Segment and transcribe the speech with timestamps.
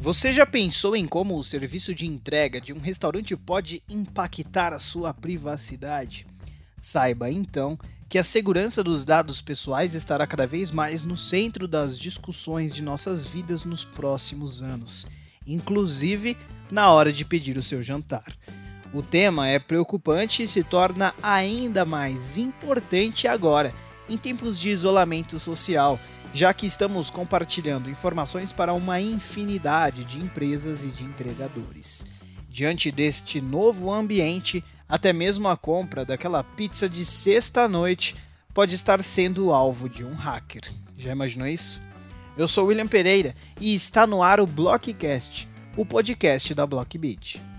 [0.00, 4.78] Você já pensou em como o serviço de entrega de um restaurante pode impactar a
[4.78, 6.26] sua privacidade?
[6.78, 7.78] Saiba então
[8.08, 12.82] que a segurança dos dados pessoais estará cada vez mais no centro das discussões de
[12.82, 15.06] nossas vidas nos próximos anos,
[15.46, 16.34] inclusive
[16.72, 18.34] na hora de pedir o seu jantar.
[18.94, 23.74] O tema é preocupante e se torna ainda mais importante agora,
[24.08, 26.00] em tempos de isolamento social,
[26.32, 32.06] já que estamos compartilhando informações para uma infinidade de empresas e de entregadores.
[32.48, 38.16] Diante deste novo ambiente, até mesmo a compra daquela pizza de sexta-noite
[38.52, 40.62] pode estar sendo alvo de um hacker.
[40.96, 41.80] Já imaginou isso?
[42.36, 47.49] Eu sou William Pereira e está no ar o Blockcast, o podcast da Blockbeat.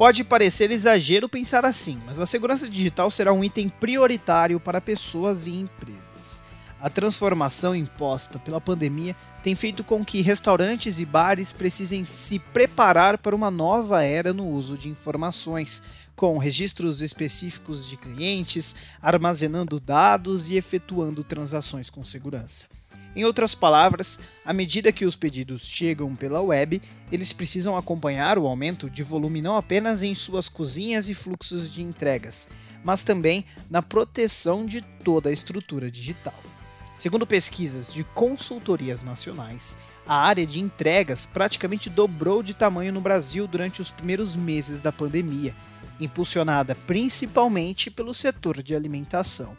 [0.00, 5.44] Pode parecer exagero pensar assim, mas a segurança digital será um item prioritário para pessoas
[5.44, 6.42] e empresas.
[6.80, 13.18] A transformação imposta pela pandemia tem feito com que restaurantes e bares precisem se preparar
[13.18, 15.82] para uma nova era no uso de informações,
[16.16, 22.64] com registros específicos de clientes, armazenando dados e efetuando transações com segurança.
[23.14, 26.80] Em outras palavras, à medida que os pedidos chegam pela web,
[27.10, 31.82] eles precisam acompanhar o aumento de volume não apenas em suas cozinhas e fluxos de
[31.82, 32.48] entregas,
[32.84, 36.34] mas também na proteção de toda a estrutura digital.
[36.94, 43.48] Segundo pesquisas de consultorias nacionais, a área de entregas praticamente dobrou de tamanho no Brasil
[43.48, 45.54] durante os primeiros meses da pandemia,
[46.00, 49.56] impulsionada principalmente pelo setor de alimentação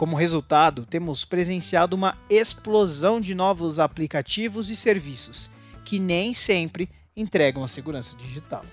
[0.00, 5.50] como resultado, temos presenciado uma explosão de novos aplicativos e serviços,
[5.84, 8.64] que nem sempre entregam a segurança digital.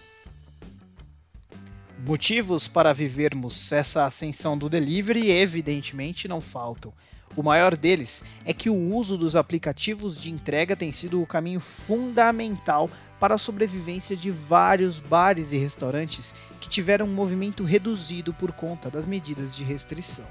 [2.00, 6.94] Motivos para vivermos essa ascensão do delivery, evidentemente, não faltam.
[7.36, 11.60] O maior deles é que o uso dos aplicativos de entrega tem sido o caminho
[11.60, 18.54] fundamental para a sobrevivência de vários bares e restaurantes que tiveram um movimento reduzido por
[18.54, 20.26] conta das medidas de restrição.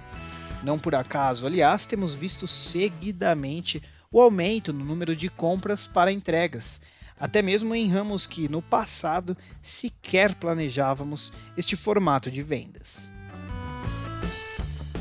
[0.63, 6.81] Não por acaso, aliás, temos visto seguidamente o aumento no número de compras para entregas,
[7.19, 13.11] até mesmo em ramos que no passado sequer planejávamos este formato de vendas.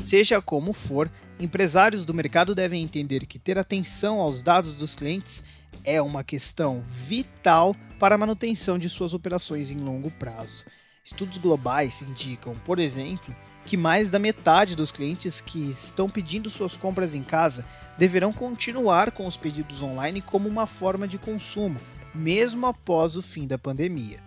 [0.04, 5.44] Seja como for, empresários do mercado devem entender que ter atenção aos dados dos clientes
[5.82, 10.64] é uma questão vital para a manutenção de suas operações em longo prazo.
[11.04, 13.34] Estudos globais indicam, por exemplo,
[13.66, 17.66] que mais da metade dos clientes que estão pedindo suas compras em casa
[17.98, 21.80] deverão continuar com os pedidos online como uma forma de consumo,
[22.14, 24.20] mesmo após o fim da pandemia.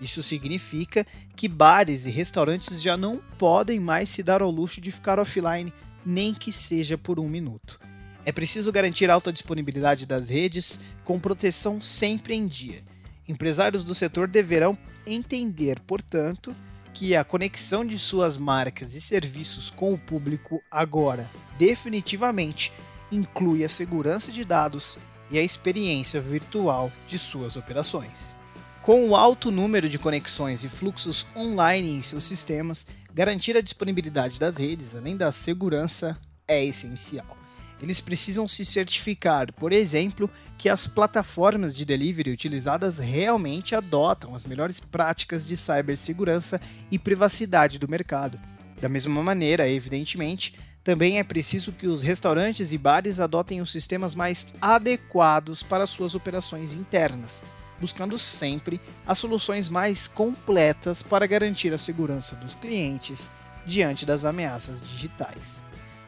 [0.00, 1.06] Isso significa
[1.36, 5.72] que bares e restaurantes já não podem mais se dar ao luxo de ficar offline,
[6.06, 7.78] nem que seja por um minuto.
[8.24, 12.82] É preciso garantir alta disponibilidade das redes, com proteção sempre em dia.
[13.28, 16.54] Empresários do setor deverão entender, portanto,
[16.92, 21.28] que a conexão de suas marcas e serviços com o público agora
[21.58, 22.72] definitivamente
[23.10, 24.98] inclui a segurança de dados
[25.30, 28.36] e a experiência virtual de suas operações.
[28.82, 34.38] Com o alto número de conexões e fluxos online em seus sistemas, garantir a disponibilidade
[34.38, 37.37] das redes, além da segurança, é essencial.
[37.80, 44.44] Eles precisam se certificar, por exemplo, que as plataformas de delivery utilizadas realmente adotam as
[44.44, 48.38] melhores práticas de cibersegurança e privacidade do mercado.
[48.80, 54.14] Da mesma maneira, evidentemente, também é preciso que os restaurantes e bares adotem os sistemas
[54.14, 57.42] mais adequados para suas operações internas,
[57.80, 63.30] buscando sempre as soluções mais completas para garantir a segurança dos clientes
[63.66, 65.62] diante das ameaças digitais.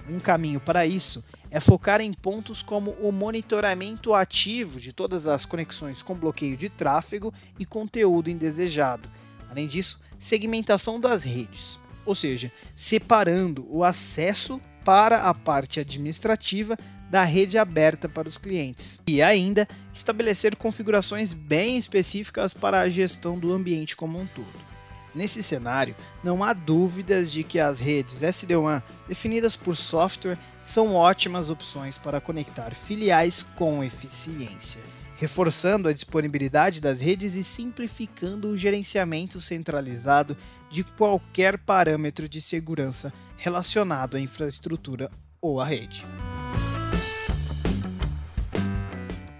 [0.09, 5.45] Um caminho para isso é focar em pontos como o monitoramento ativo de todas as
[5.45, 9.09] conexões com bloqueio de tráfego e conteúdo indesejado.
[9.51, 16.79] Além disso, segmentação das redes, ou seja, separando o acesso para a parte administrativa
[17.11, 19.01] da rede aberta para os clientes.
[19.09, 24.70] E ainda estabelecer configurações bem específicas para a gestão do ambiente como um todo.
[25.15, 31.51] Nesse cenário, não há dúvidas de que as redes SD-WAN definidas por software são ótimas
[31.51, 34.81] opções para conectar filiais com eficiência,
[35.17, 40.37] reforçando a disponibilidade das redes e simplificando o gerenciamento centralizado
[40.71, 45.11] de qualquer parâmetro de segurança relacionado à infraestrutura
[45.41, 46.05] ou à rede.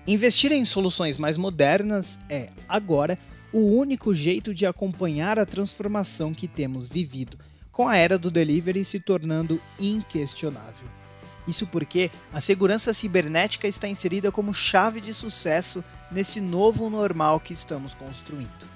[0.07, 3.17] Investir em soluções mais modernas é, agora,
[3.53, 7.39] o único jeito de acompanhar a transformação que temos vivido,
[7.73, 10.89] com a era do delivery se tornando inquestionável.
[11.49, 17.53] Isso porque a segurança cibernética está inserida como chave de sucesso nesse novo normal que
[17.53, 18.69] estamos construindo.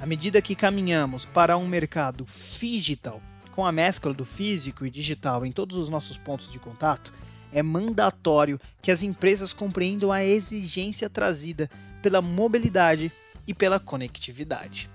[0.00, 2.26] À medida que caminhamos para um mercado
[2.58, 3.20] digital,
[3.50, 7.12] com a mescla do físico e digital em todos os nossos pontos de contato,
[7.52, 11.68] é mandatório que as empresas compreendam a exigência trazida
[12.00, 13.12] pela mobilidade
[13.46, 14.90] e pela conectividade.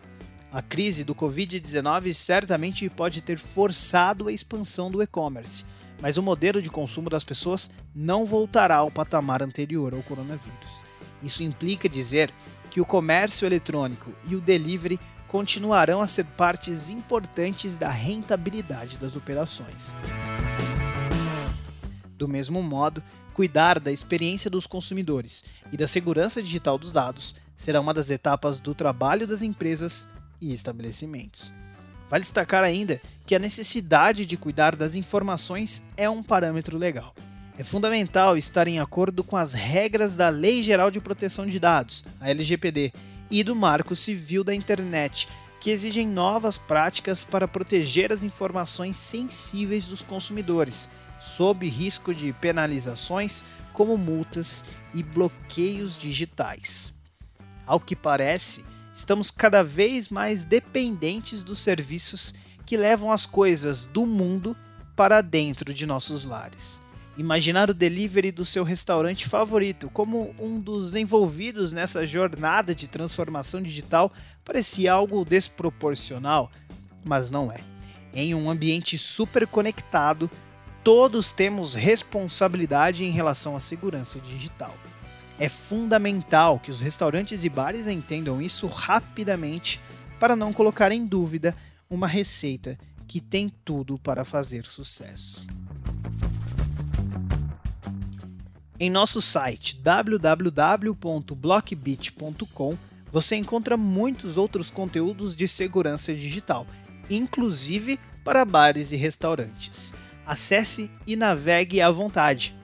[0.51, 5.65] A crise do Covid-19 certamente pode ter forçado a expansão do e-commerce,
[6.01, 10.85] mas o modelo de consumo das pessoas não voltará ao patamar anterior ao coronavírus.
[11.21, 12.31] Isso implica dizer
[12.69, 19.15] que o comércio eletrônico e o delivery continuarão a ser partes importantes da rentabilidade das
[19.15, 19.95] operações.
[22.17, 23.03] Do mesmo modo,
[23.33, 28.59] cuidar da experiência dos consumidores e da segurança digital dos dados será uma das etapas
[28.59, 30.07] do trabalho das empresas
[30.39, 31.54] e estabelecimentos.
[32.09, 37.13] Vale destacar ainda que a necessidade de cuidar das informações é um parâmetro legal.
[37.57, 42.06] É fundamental estar em acordo com as regras da Lei Geral de Proteção de Dados,
[42.21, 42.94] a LGPD,
[43.30, 45.27] e do Marco Civil da Internet,
[45.60, 50.88] que exigem novas práticas para proteger as informações sensíveis dos consumidores,
[51.19, 53.44] sob risco de penalizações
[53.74, 54.63] como multas
[54.94, 56.96] e bloqueios digitais.
[57.67, 62.33] Ao que parece, estamos cada vez mais dependentes dos serviços
[62.65, 64.55] que levam as coisas do mundo
[64.95, 66.81] para dentro de nossos lares.
[67.17, 73.61] Imaginar o delivery do seu restaurante favorito como um dos envolvidos nessa jornada de transformação
[73.61, 74.13] digital
[74.45, 76.49] parecia algo desproporcional,
[77.03, 77.57] mas não é.
[78.13, 80.29] Em um ambiente super conectado,
[80.83, 84.73] todos temos responsabilidade em relação à segurança digital.
[85.39, 89.80] É fundamental que os restaurantes e bares entendam isso rapidamente
[90.19, 91.56] para não colocar em dúvida
[91.89, 95.45] uma receita que tem tudo para fazer sucesso.
[98.80, 102.78] Em nosso site www.blockbit.com
[103.12, 106.68] você encontra muitos outros conteúdos de segurança digital,
[107.10, 109.94] inclusive para bares e restaurantes.
[110.25, 112.56] Acesse e navegue à vontade.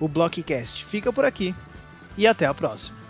[0.00, 1.54] O Blockcast fica por aqui
[2.16, 3.03] e até a próxima.